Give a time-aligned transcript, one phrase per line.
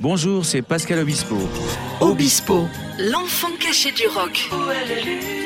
[0.00, 1.36] Bonjour, c'est Pascal Obispo.
[2.00, 2.68] Obispo,
[2.98, 4.48] L'enfant caché du rock.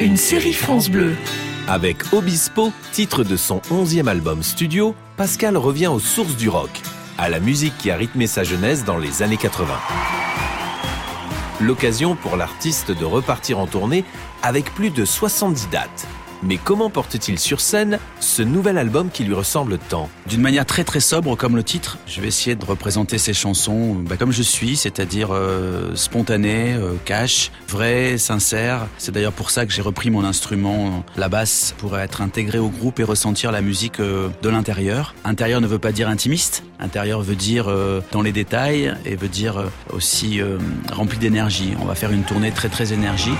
[0.00, 1.14] une série France Bleu.
[1.68, 6.70] Avec Obispo, titre de son 11e album studio, Pascal revient aux sources du rock,
[7.18, 9.74] à la musique qui a rythmé sa jeunesse dans les années 80.
[11.60, 14.04] L'occasion pour l'artiste de repartir en tournée
[14.42, 16.06] avec plus de 70 dates.
[16.42, 20.84] Mais comment porte-t-il sur scène ce nouvel album qui lui ressemble tant D'une manière très
[20.84, 24.42] très sobre comme le titre, je vais essayer de représenter ces chansons bah, comme je
[24.42, 28.86] suis, c'est-à-dire euh, spontané, euh, cash, vrai, sincère.
[28.98, 32.68] C'est d'ailleurs pour ça que j'ai repris mon instrument, la basse, pour être intégré au
[32.68, 35.14] groupe et ressentir la musique euh, de l'intérieur.
[35.24, 39.28] Intérieur ne veut pas dire intimiste, intérieur veut dire euh, dans les détails et veut
[39.28, 40.58] dire euh, aussi euh,
[40.92, 41.74] rempli d'énergie.
[41.80, 43.34] On va faire une tournée très très énergique.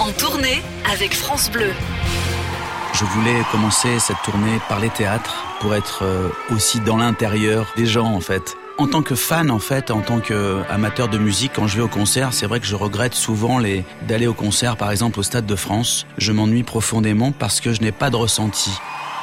[0.00, 0.60] En tournée
[0.92, 1.70] avec France Bleu.
[2.92, 7.86] Je voulais commencer cette tournée par les théâtres pour être euh, aussi dans l'intérieur des
[7.86, 8.56] gens en fait.
[8.78, 11.88] En tant que fan en fait, en tant qu'amateur de musique, quand je vais au
[11.88, 15.46] concert, c'est vrai que je regrette souvent les d'aller au concert par exemple au Stade
[15.46, 16.04] de France.
[16.18, 18.72] Je m'ennuie profondément parce que je n'ai pas de ressenti.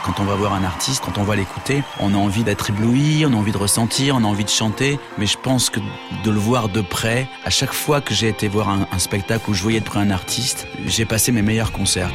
[0.05, 3.25] Quand on va voir un artiste, quand on va l'écouter, on a envie d'être ébloui,
[3.25, 5.79] on a envie de ressentir, on a envie de chanter, mais je pense que
[6.23, 9.53] de le voir de près, à chaque fois que j'ai été voir un, spectacle où
[9.53, 12.11] je voyais de près un artiste, j'ai passé mes meilleurs concerts.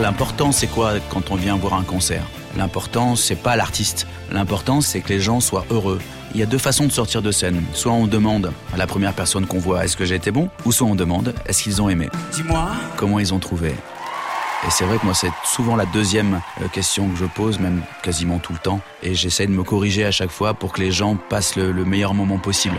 [0.00, 2.22] L'important, c'est quoi quand on vient voir un concert?
[2.56, 4.06] L'important, c'est pas l'artiste.
[4.30, 6.00] L'important, c'est que les gens soient heureux.
[6.34, 7.64] Il y a deux façons de sortir de scène.
[7.72, 10.72] Soit on demande à la première personne qu'on voit est-ce que j'ai été bon, ou
[10.72, 12.68] soit on demande est-ce qu'ils ont aimé, Dis-moi.
[12.96, 13.70] comment ils ont trouvé?
[13.70, 17.82] Et c'est vrai que moi, c'est souvent la deuxième euh, question que je pose, même
[18.02, 18.80] quasiment tout le temps.
[19.02, 21.84] Et j'essaie de me corriger à chaque fois pour que les gens passent le, le
[21.84, 22.76] meilleur moment possible.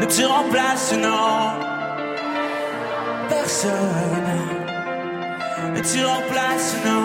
[0.00, 1.63] Ne te remplace, non.
[3.44, 3.72] Personne
[5.74, 7.04] ne te remplace, non.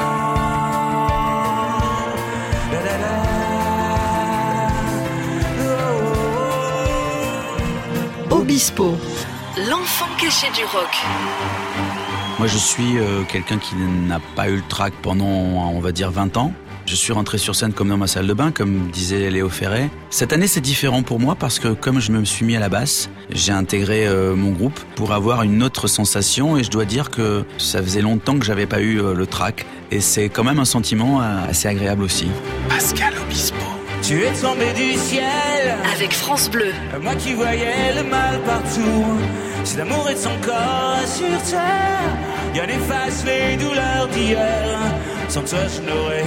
[2.71, 3.15] La, la, la.
[5.59, 5.73] Oh,
[8.31, 8.97] oh, Obispo,
[9.69, 10.93] L'enfant caché du rock.
[12.37, 16.09] Moi, je suis euh, quelqu'un qui n'a pas eu le trac pendant, on va dire,
[16.09, 16.53] 20 ans.
[16.89, 19.91] Je suis rentré sur scène comme dans ma salle de bain, comme disait Léo Ferret.
[20.09, 22.67] Cette année, c'est différent pour moi parce que comme je me suis mis à la
[22.67, 27.11] basse, j'ai intégré euh, mon groupe pour avoir une autre sensation et je dois dire
[27.11, 30.57] que ça faisait longtemps que j'avais pas eu euh, le trac et c'est quand même
[30.57, 32.27] un sentiment euh, assez agréable aussi.
[32.69, 33.57] Pascal Obispo.
[34.01, 35.75] Tu es tombé du ciel.
[35.95, 36.71] Avec France Bleu.
[37.03, 39.05] Moi qui voyais le mal partout,
[39.63, 42.17] si l'amour est son corps sur terre,
[42.55, 44.79] Yann efface les douleurs d'hier.
[45.27, 46.23] Sans toi, je n'aurais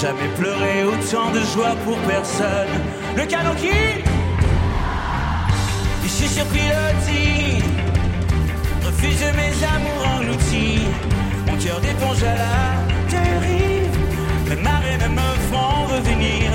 [0.00, 2.74] jamais pleuré autant de joie pour personne.
[3.16, 3.68] Le canon qui,
[6.06, 7.62] ici sur pilotis,
[8.82, 10.88] refuse mes amours engloutis.
[11.46, 12.58] Mon cœur d'éponge à la
[13.10, 13.98] dérive,
[14.48, 16.50] les marées ne me font revenir.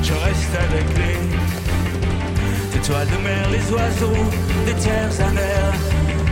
[0.00, 4.24] Je reste avec les étoiles de mer, les oiseaux
[4.66, 5.80] des terres amères.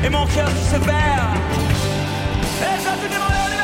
[0.04, 1.34] Et mon cœur qui se perd.
[2.62, 3.55] Et ça, tout demander,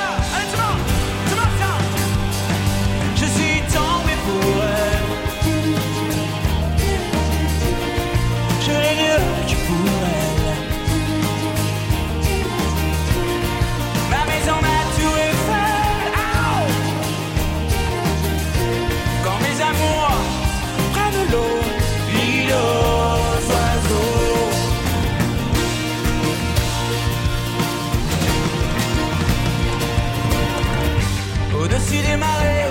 [31.90, 32.70] Des marées,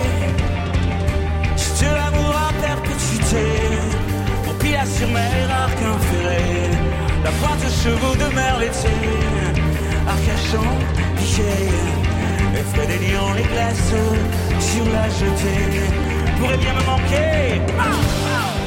[1.55, 3.45] c'est de l'amour à perpétuité.
[4.43, 6.71] Pour pila sur mer, arc inféré,
[7.23, 8.89] la pointe de chevaux de mer l'été,
[10.07, 10.67] Arcachon,
[11.17, 11.43] piqué,
[12.55, 13.93] effet des lions, les glaces
[14.59, 15.81] sur la jetée,
[16.39, 18.60] pourrait bien me manquer.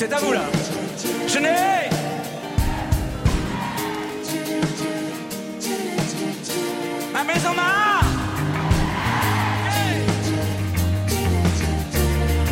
[0.00, 0.44] C'est à vous là.
[1.28, 1.90] Je n'ai
[7.12, 8.00] ma maison m'a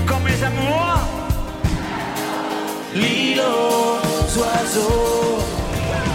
[0.07, 0.99] comme mes amours
[2.95, 5.39] l'île aux oiseaux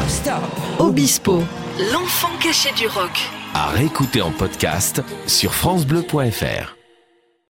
[0.07, 0.35] stop
[0.77, 1.43] Obispo.
[1.91, 3.09] L'enfant caché du rock.
[3.55, 6.82] À réécouter en podcast sur FranceBleu.fr.